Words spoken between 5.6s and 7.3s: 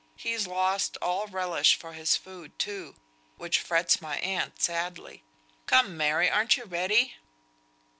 Come! Mary, ar'n't you ready?"